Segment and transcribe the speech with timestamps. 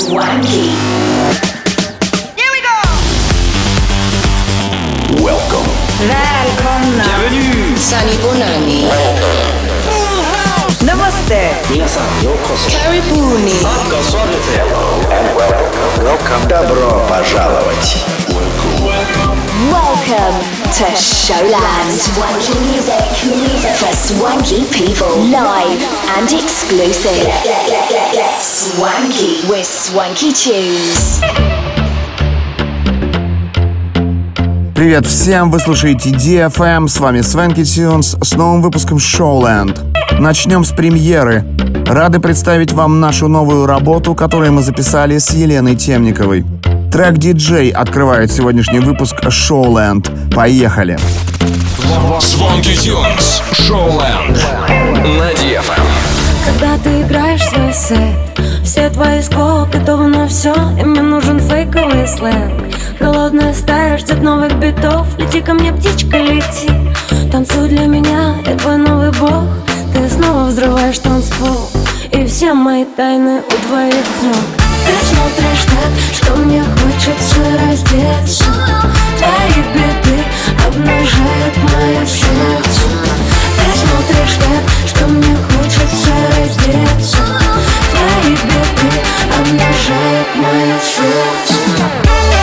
[0.00, 0.72] Swanky.
[2.32, 2.78] Here we go!
[5.20, 5.68] Welcome.
[6.00, 7.04] Välkomna.
[7.04, 7.76] Bienvenue.
[7.76, 8.88] Sunny Bonani.
[10.80, 11.52] Namaste.
[11.68, 12.08] Minasan
[16.48, 18.04] Добро пожаловать.
[18.28, 19.70] Welcome.
[19.70, 21.98] welcome to Showland.
[21.98, 23.02] Swanky music
[23.76, 25.10] for swanky people.
[25.26, 25.82] Live
[26.16, 27.26] and exclusive.
[28.38, 31.20] Swanky with Swanky Tunes.
[34.74, 39.76] Привет всем, вы слушаете DFM, с вами Свенки Тюнс с новым выпуском Showland.
[40.20, 41.44] Начнем с премьеры.
[41.86, 46.44] Рады представить вам нашу новую работу, которую мы записали с Еленой Темниковой.
[46.90, 50.34] Трек DJ открывает сегодняшний выпуск Showland.
[50.34, 50.98] Поехали!
[52.20, 54.36] Звонки Тюнс, Шоуленд,
[55.16, 55.86] на DFM.
[56.44, 62.08] Когда ты играешь свой сет Все твои сколы готовы на все И мне нужен фейковый
[62.08, 66.72] сленг Голодная стая ждет новых битов Лети ко мне, птичка, лети
[67.30, 69.44] Танцуй для меня, я твой новый бог
[69.94, 71.70] Ты снова взрываешь танцпол
[72.10, 78.44] И все мои тайны у твоих ног Ты смотришь так, что мне хочется раздеться.
[79.18, 80.24] Твои беды
[80.66, 82.88] обнажают мое сердце.
[83.56, 87.18] Ты смотришь так, что мне хочется раздеться.
[87.92, 88.90] Твои беды
[89.38, 92.39] обнажают мое сердце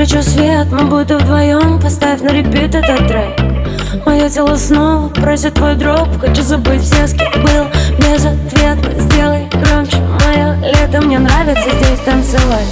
[0.00, 1.78] выключу свет, мы будем вдвоем.
[1.78, 3.38] Поставь на репит этот трек.
[4.06, 6.08] Мое тело снова просит твой дроп.
[6.18, 7.66] Хочу забыть все, с кем был.
[7.98, 12.66] Безответно, сделай громче Мое лето, мне нравится здесь танцевать.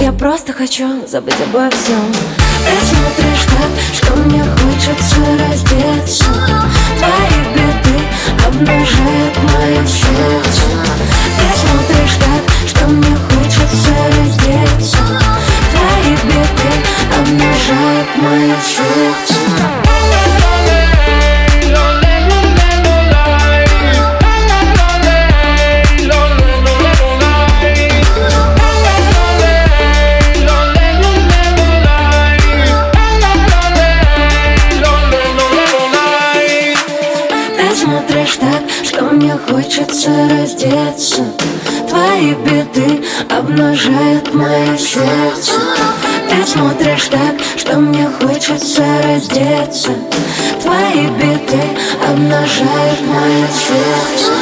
[0.00, 6.24] Я просто хочу забыть обо всем Ты смотришь так, что мне хочется раздеться.
[6.98, 8.04] Твои беды
[8.44, 10.66] обнажают мое сердце.
[11.38, 14.03] Ты смотришь так, что мне хочется
[16.64, 19.34] Твои беды обнажают мое сердце.
[37.56, 41.24] Ты смотришь так, что мне хочется раздеться.
[41.88, 45.52] Твои беды обнажают мое сердце
[46.34, 49.90] Ты смотришь так, что мне хочется раздеться.
[50.60, 51.62] Твои беды
[52.08, 54.32] обнажают мое сердце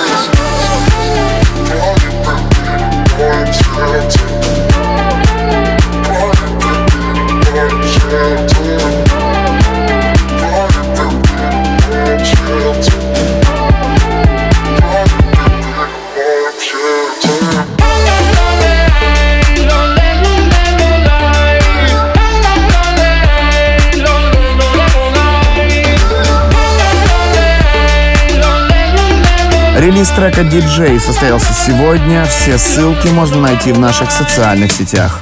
[30.02, 32.24] Релиз трека DJ состоялся сегодня.
[32.24, 35.20] Все ссылки можно найти в наших социальных сетях.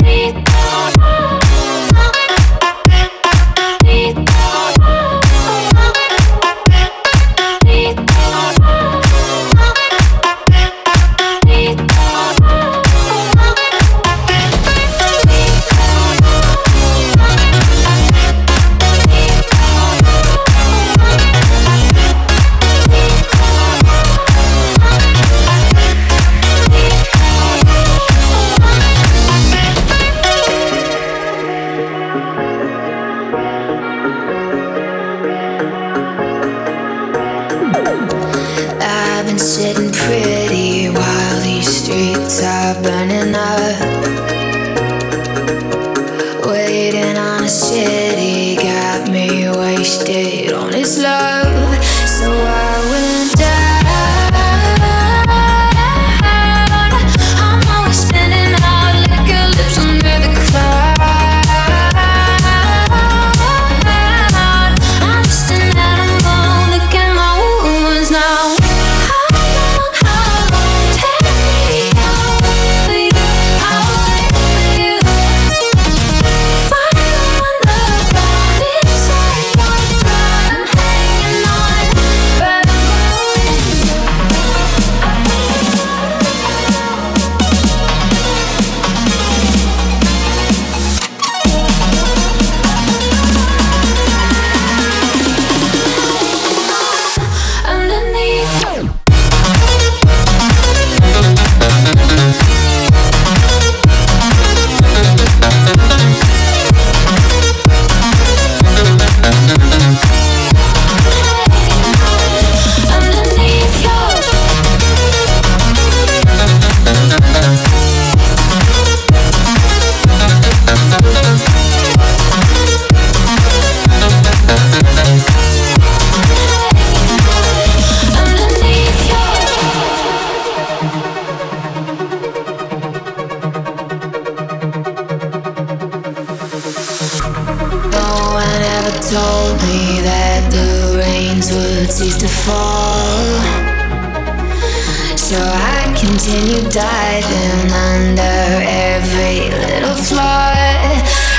[146.50, 148.22] Continue diving under
[148.66, 150.52] every little flaw.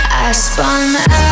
[0.10, 1.31] I spun out.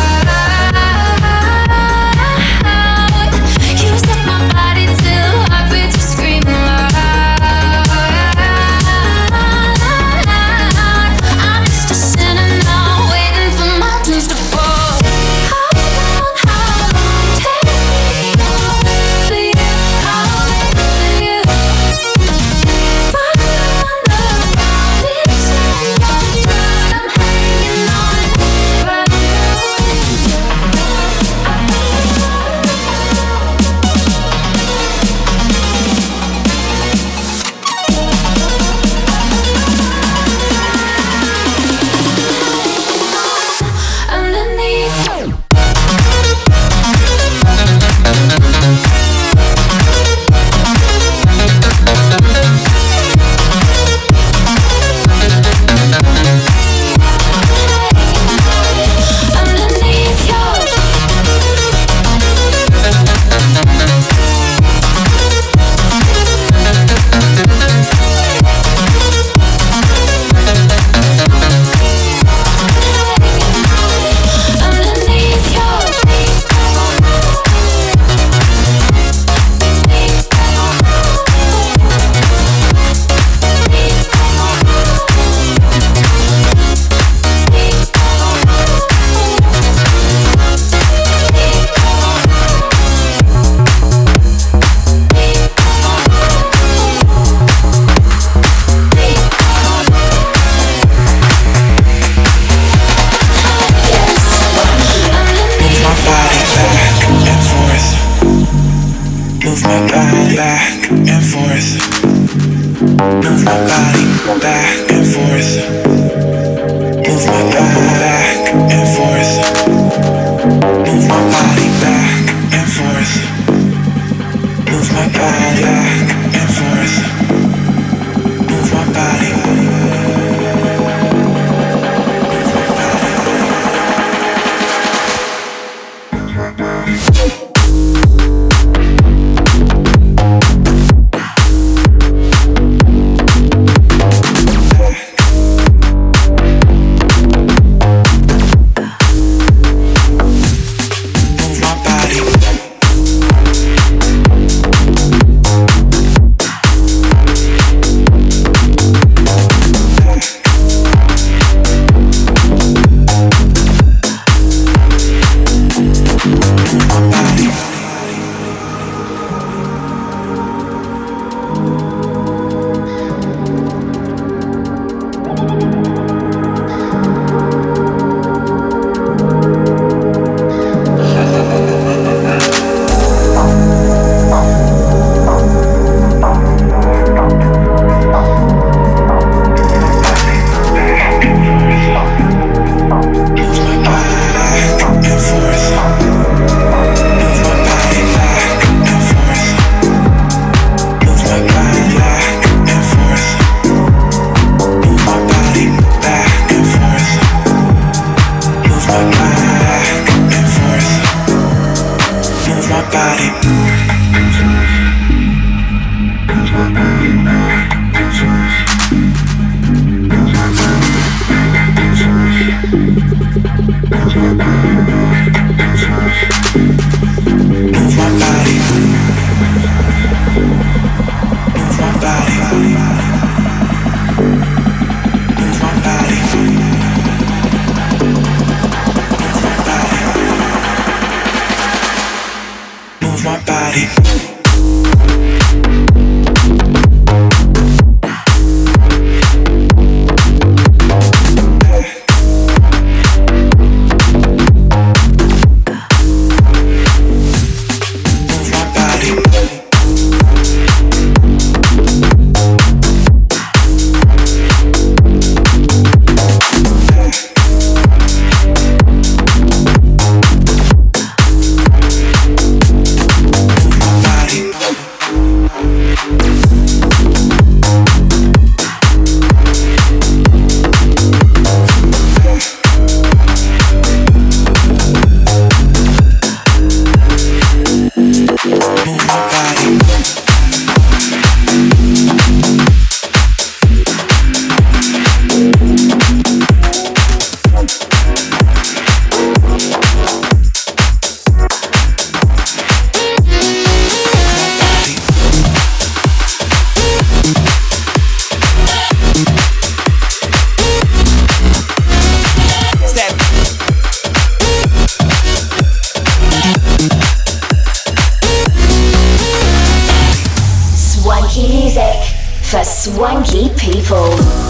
[322.50, 324.49] For swanky people.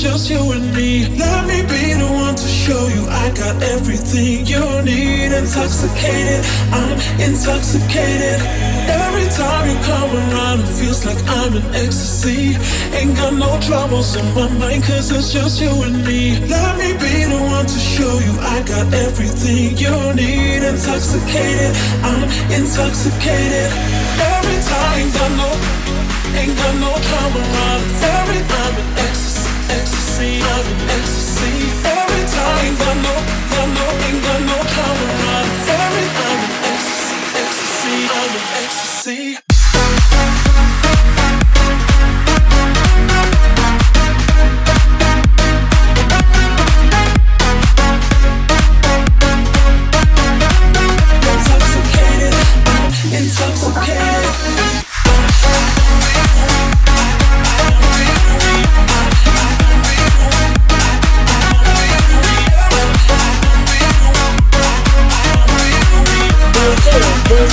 [0.00, 1.04] just you and me.
[1.20, 5.28] Let me be the one to show you I got everything you need.
[5.28, 6.40] Intoxicated,
[6.72, 8.40] I'm intoxicated.
[8.88, 12.56] Every time you come around, it feels like I'm in ecstasy.
[12.96, 16.40] Ain't got no troubles in my mind, cause it's just you and me.
[16.48, 20.64] Let me be the one to show you I got everything you need.
[20.64, 21.76] Intoxicated,
[22.08, 23.68] I'm intoxicated.
[24.16, 25.50] Every time, ain't got no,
[26.40, 27.82] ain't got no trouble around.
[28.00, 29.19] Every time in ecstasy
[39.02, 39.49] see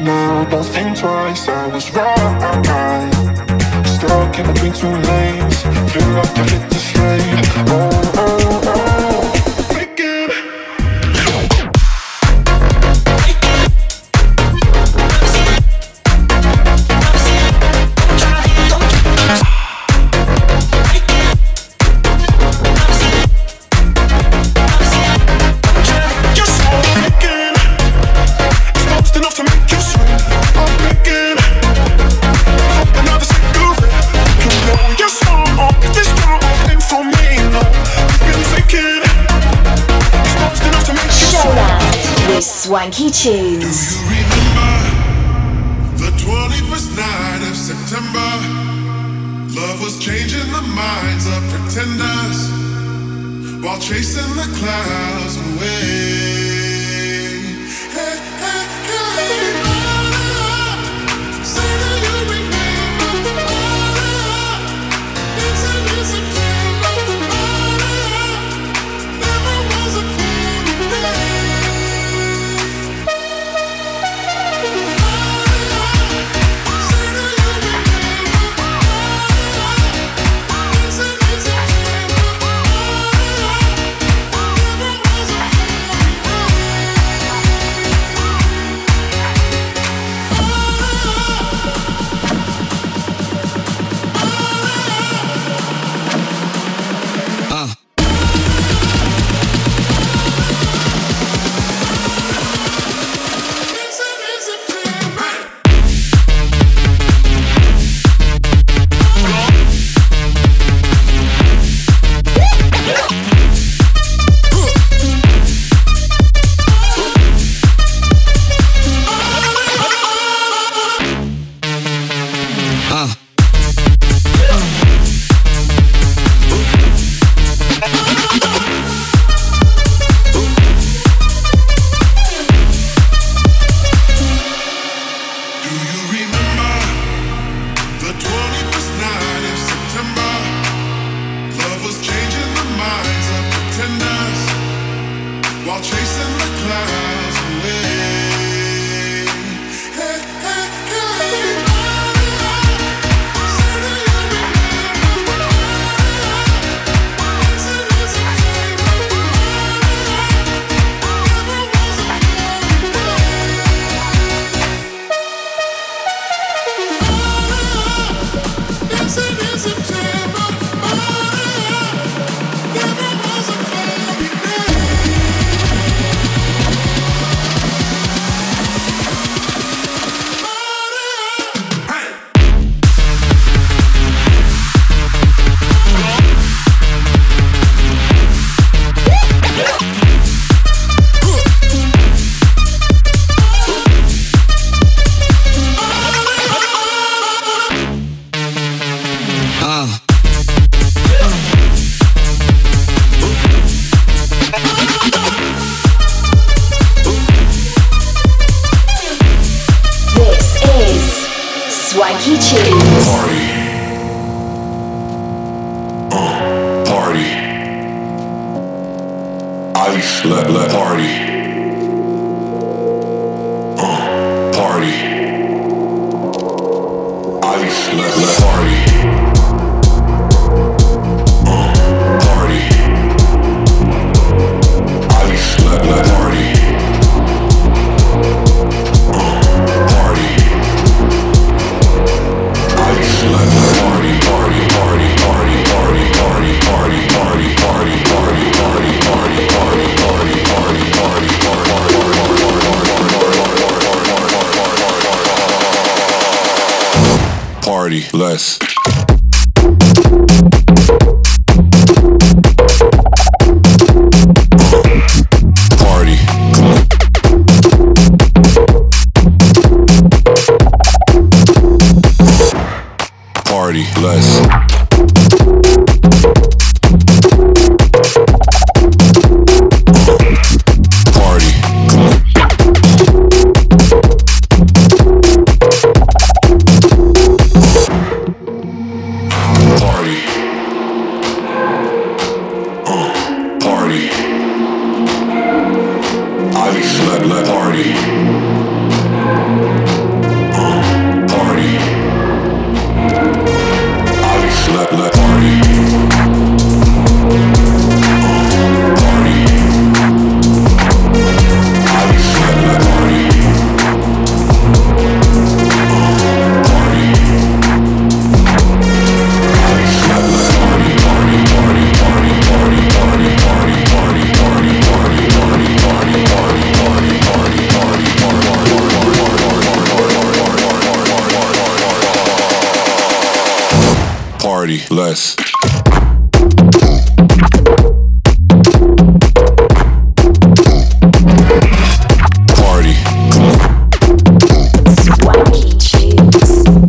[0.00, 3.12] now, don't think twice, I was right
[3.86, 8.35] Stuck in between two lanes, feel like I hit the straight oh, oh.
[43.26, 44.74] Do you remember
[45.98, 48.30] the 21st night of September?
[49.50, 52.38] Love was changing the minds of pretenders
[53.64, 55.15] while chasing the clouds.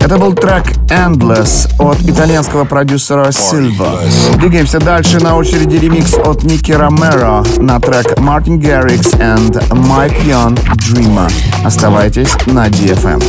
[0.08, 4.00] Это был трек Endless от итальянского продюсера Silva.
[4.38, 5.20] Двигаемся дальше.
[5.20, 11.30] На очереди ремикс от Ники Ромеро на трек Martin Garrix and Mike Young Dreamer.
[11.66, 13.22] Оставайтесь на DFM.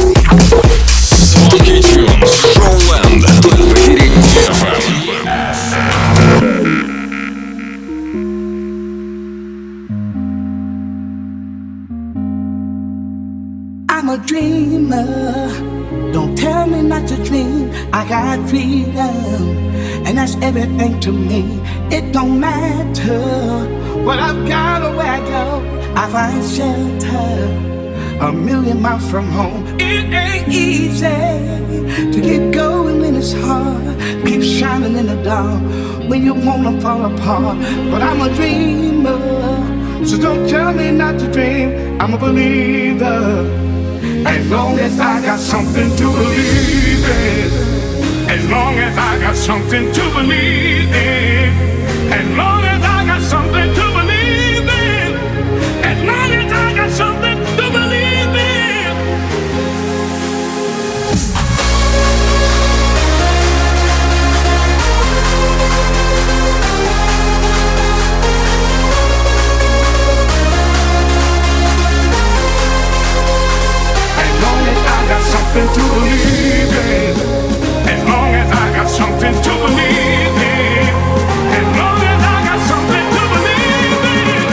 [1.35, 2.49] Funky Tunes,
[14.27, 15.28] dreamer.
[16.69, 17.71] Me not to dream.
[17.95, 19.43] I got freedom,
[20.07, 21.61] and that's everything to me.
[21.91, 23.21] It don't matter
[24.05, 25.45] what I've got or where I go.
[25.97, 27.69] I find shelter
[28.21, 29.65] a million miles from home.
[29.81, 33.99] It ain't easy to get going when it's hard.
[34.27, 35.63] Keep shining in the dark
[36.11, 37.57] when you wanna fall apart.
[37.91, 41.99] But I'm a dreamer, so don't tell me not to dream.
[42.01, 43.68] I'm a believer.
[44.27, 47.51] As long as I got something to believe in.
[48.29, 52.13] As long as I got something to believe in.
[52.13, 52.58] As long
[75.59, 77.17] something to believe in.
[77.89, 80.87] As long as I got something to believe in.
[81.59, 84.47] As long as I got something to believe in.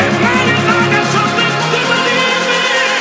[0.00, 3.00] As long as I got something to believe in.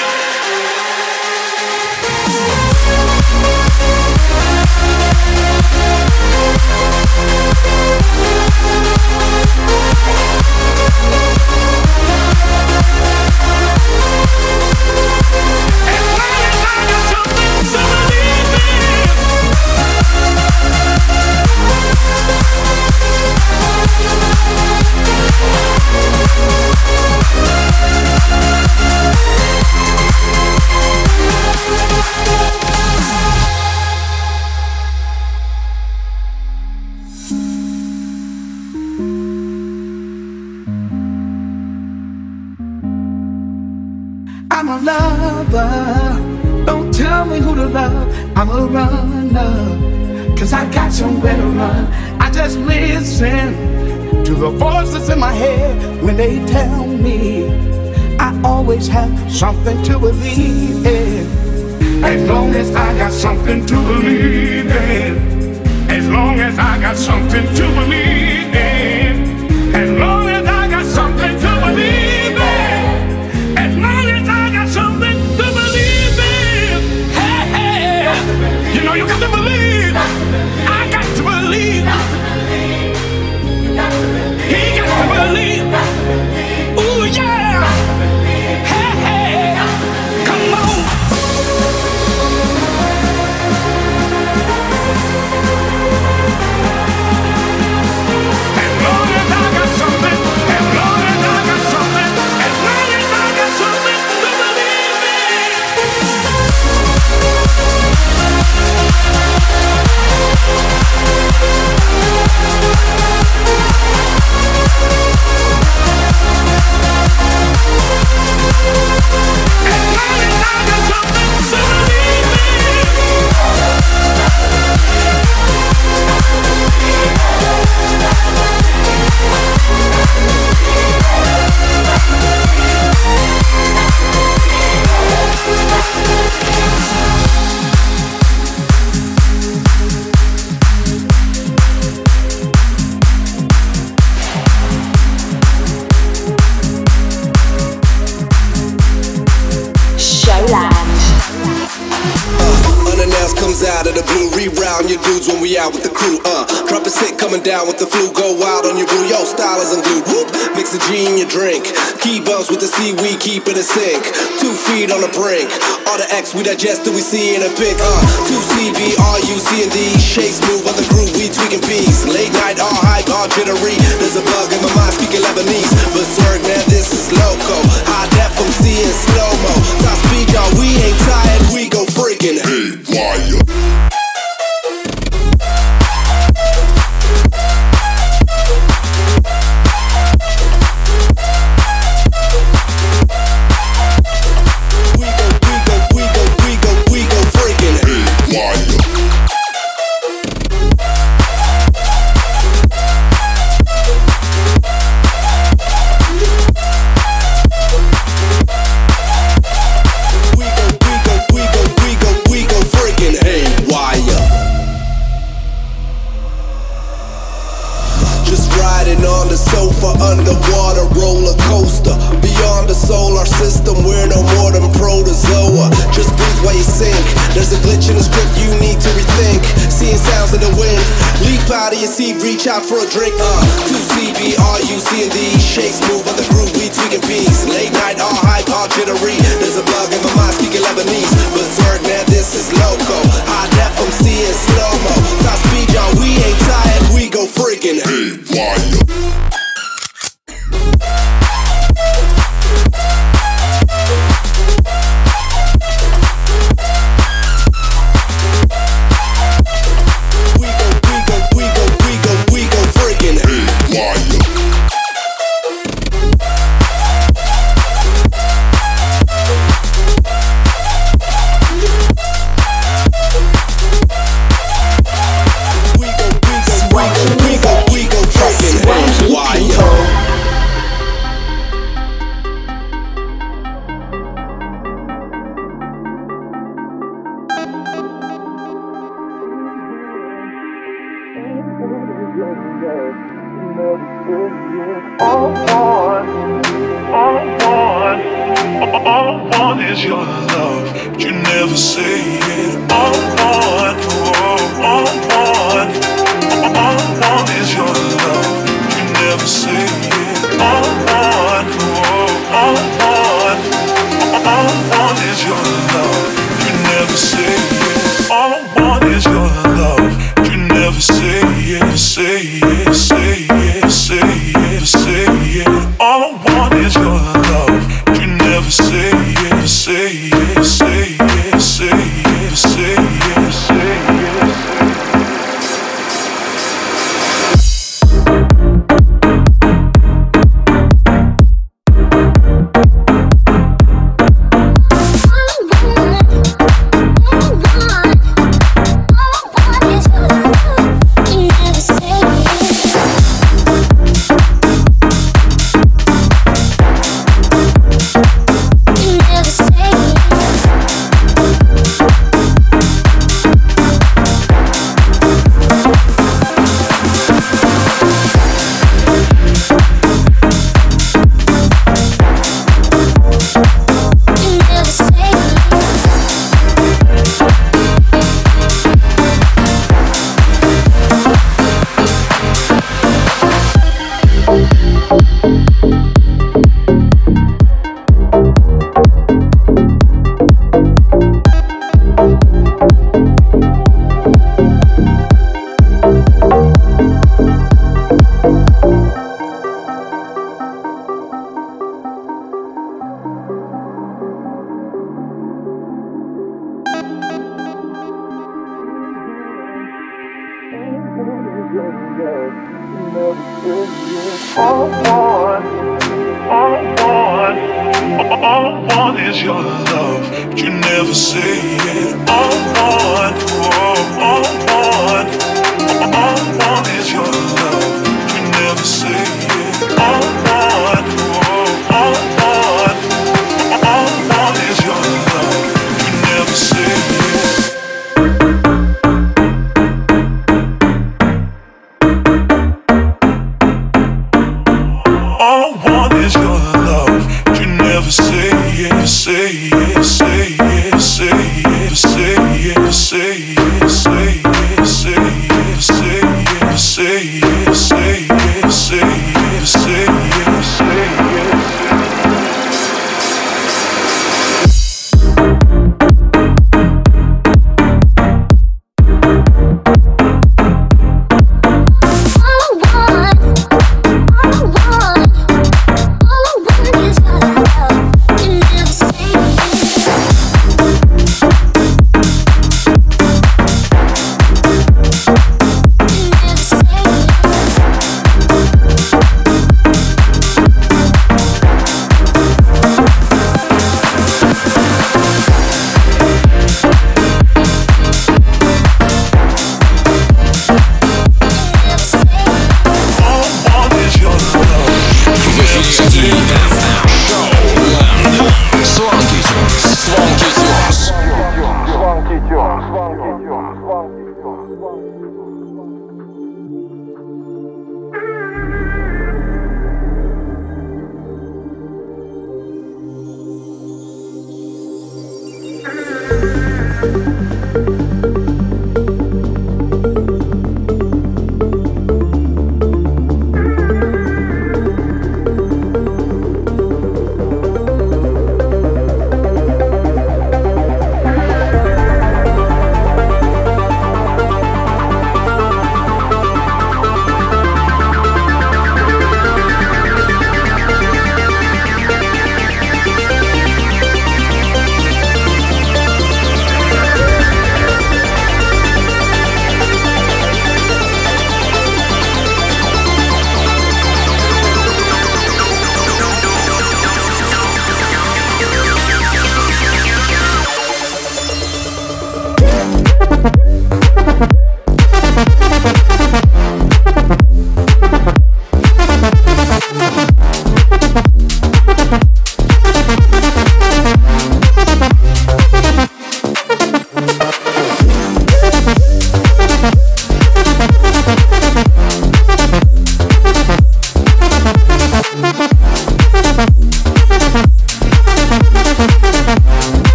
[157.50, 159.10] down with the flu, go wild on your brew.
[159.10, 160.06] Yo, style is glue.
[160.06, 161.66] Whoop, mix the G in your drink.
[161.98, 164.06] Key bumps with the seaweed, keep it in sync.
[164.38, 165.50] Two feet on the brink.
[165.90, 167.74] All the X we digest that we see in a pic.
[167.82, 169.82] Uh, two C B R U C and D.
[169.98, 172.06] Shakes move on the groove, we tweaking beats.
[172.06, 173.74] Late night, all hype, all jittery.
[173.98, 175.74] There's a bug in my mind, speaking Lebanese.
[175.98, 177.58] Berserk, man, this is loco.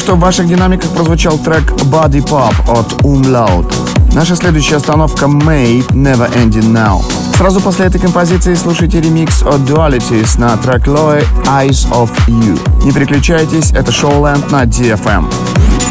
[0.00, 3.70] что в ваших динамиках прозвучал трек Body Pop от Umlaut.
[4.14, 7.02] Наша следующая остановка May Never Ending Now.
[7.36, 12.58] Сразу после этой композиции слушайте ремикс от Dualities на трек Loe Eyes of You.
[12.84, 15.30] Не переключайтесь, это Showland на DFM.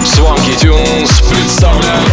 [0.04, 2.12] Swanky Tunes представляет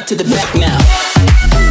[0.00, 1.69] front to the back now.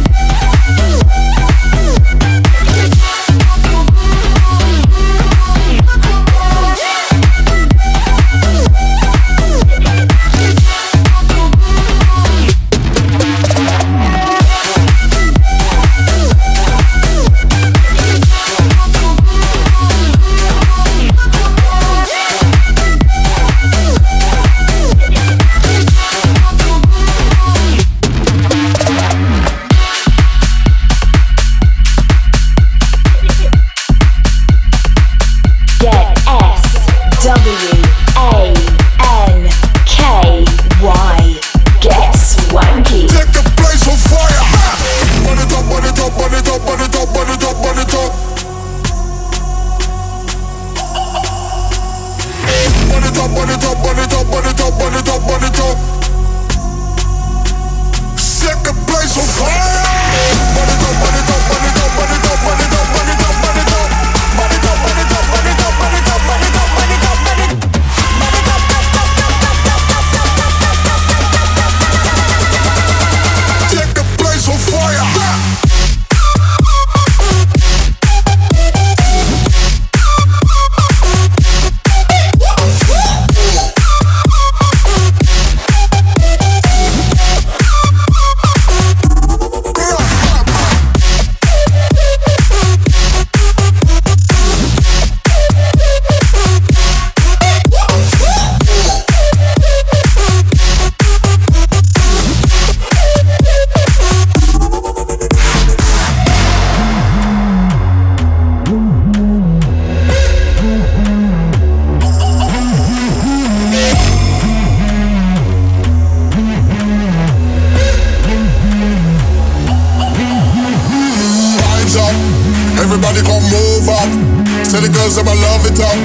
[125.00, 125.96] girls them love it up,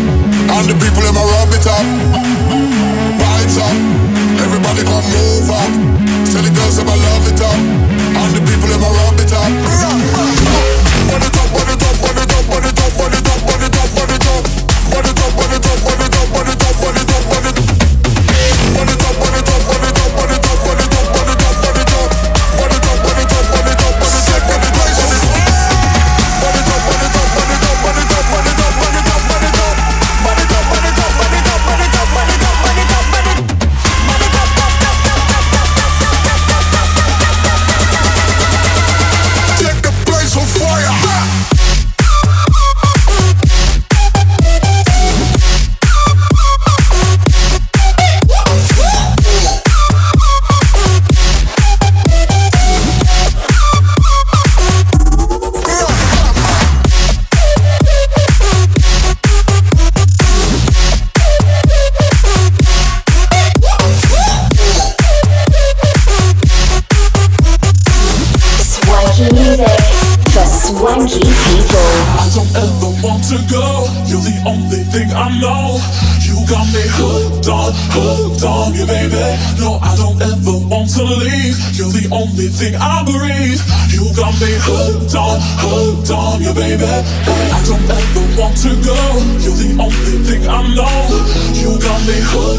[0.55, 1.85] and the people them a rub it up.
[3.19, 3.75] Bites up,
[4.39, 5.71] everybody come move up.
[6.25, 7.94] Say the girls them love it up.
[86.05, 86.83] hooked on you, baby.
[86.85, 88.95] I don't ever want to go.
[89.41, 91.07] You're the only thing I know.
[91.53, 92.54] You got me hooked.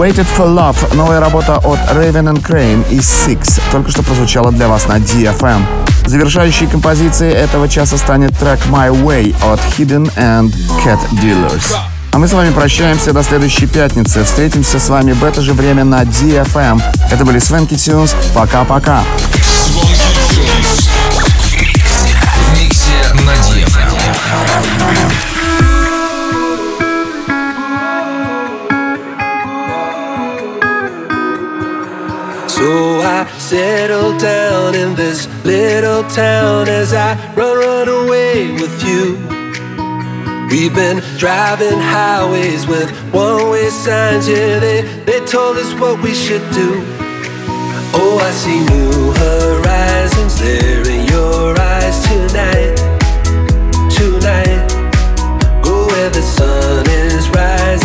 [0.00, 4.66] Waited for Love, новая работа от Raven and Crane и Six, только что прозвучала для
[4.66, 5.62] вас на DFM.
[6.06, 11.76] Завершающей композицией этого часа станет трек My Way от Hidden and Cat Dealers.
[12.12, 14.24] А мы с вами прощаемся до следующей пятницы.
[14.24, 16.80] Встретимся с вами в это же время на DFM.
[17.10, 18.16] Это были Свенки Тюнс.
[18.34, 19.02] Пока-пока.
[22.54, 24.79] Миксе на
[33.50, 39.18] settle down in this little town as I run, run away with you.
[40.48, 46.14] We've been driving highways with one way signs, yeah, they, they told us what we
[46.14, 46.80] should do.
[47.92, 52.76] Oh, I see new horizons there in your eyes tonight.
[53.98, 54.62] Tonight,
[55.60, 57.79] go where the sun is rising,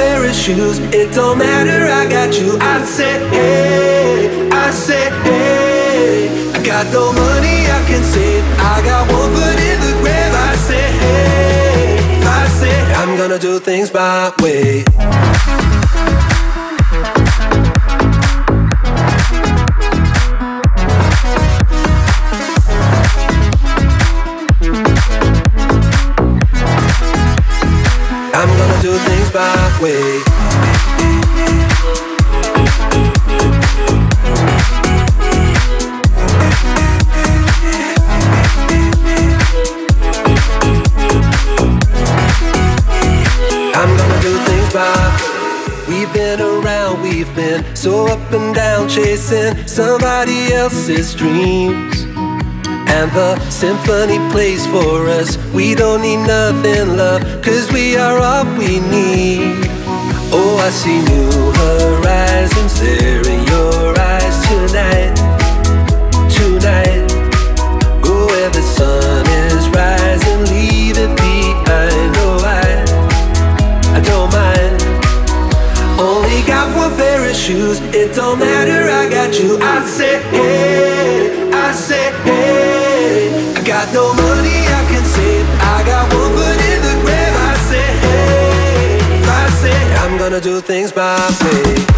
[0.00, 2.56] pair of shoes, it don't matter, I got you.
[2.58, 6.52] I said, hey, I said, hey.
[6.56, 10.34] I got no money I can save, I got one foot in the grave.
[10.50, 14.84] I said, hey, I said, I'm gonna do things my way.
[28.40, 30.22] I'm gonna do my way.
[43.72, 45.30] I'm gonna do things my
[45.88, 51.99] We've been around, we've been so up and down, chasing somebody else's dreams.
[52.96, 55.38] And the symphony plays for us.
[55.54, 59.68] We don't need nothing, love, cause we are all we need.
[60.32, 61.30] Oh, I see new
[61.62, 65.14] horizons there in your eyes tonight.
[66.36, 67.08] Tonight,
[68.02, 69.19] go where the sun
[77.00, 79.56] pair of shoes, it don't matter, I got you.
[79.58, 83.54] I said, hey, I said, hey.
[83.58, 87.34] I got no money I can save, I got one foot in the grave.
[87.50, 89.00] I said, hey,
[89.42, 91.90] I said, I'm gonna do things my way.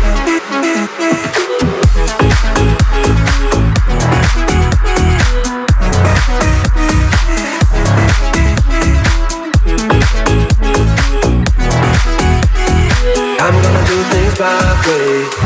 [14.43, 15.42] sideways